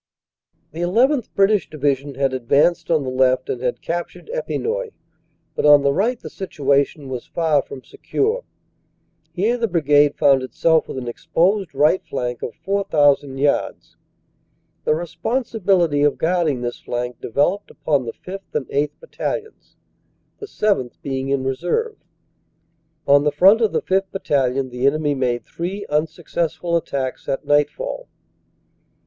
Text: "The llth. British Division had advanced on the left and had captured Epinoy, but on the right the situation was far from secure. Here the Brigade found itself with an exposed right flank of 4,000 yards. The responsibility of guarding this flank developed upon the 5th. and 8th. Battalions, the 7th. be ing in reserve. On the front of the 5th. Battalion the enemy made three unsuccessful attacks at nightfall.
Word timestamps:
"The 0.71 0.79
llth. 0.79 1.29
British 1.35 1.69
Division 1.69 2.15
had 2.15 2.33
advanced 2.33 2.89
on 2.89 3.03
the 3.03 3.11
left 3.11 3.49
and 3.49 3.61
had 3.61 3.83
captured 3.83 4.31
Epinoy, 4.33 4.93
but 5.53 5.63
on 5.63 5.83
the 5.83 5.93
right 5.93 6.19
the 6.19 6.27
situation 6.31 7.07
was 7.07 7.27
far 7.27 7.61
from 7.61 7.83
secure. 7.83 8.43
Here 9.31 9.57
the 9.57 9.67
Brigade 9.67 10.15
found 10.17 10.41
itself 10.41 10.87
with 10.87 10.97
an 10.97 11.07
exposed 11.07 11.75
right 11.75 12.03
flank 12.03 12.41
of 12.41 12.55
4,000 12.65 13.37
yards. 13.37 13.95
The 14.85 14.95
responsibility 14.95 16.01
of 16.01 16.17
guarding 16.17 16.61
this 16.61 16.79
flank 16.79 17.21
developed 17.21 17.69
upon 17.69 18.05
the 18.05 18.13
5th. 18.13 18.55
and 18.55 18.67
8th. 18.69 18.99
Battalions, 19.01 19.75
the 20.39 20.47
7th. 20.47 20.99
be 21.03 21.19
ing 21.19 21.29
in 21.29 21.43
reserve. 21.43 21.97
On 23.07 23.23
the 23.23 23.31
front 23.31 23.61
of 23.61 23.71
the 23.71 23.83
5th. 23.83 24.09
Battalion 24.11 24.69
the 24.69 24.87
enemy 24.87 25.13
made 25.13 25.45
three 25.45 25.85
unsuccessful 25.89 26.75
attacks 26.75 27.29
at 27.29 27.45
nightfall. 27.45 28.07